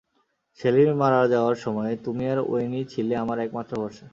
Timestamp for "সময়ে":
1.55-1.93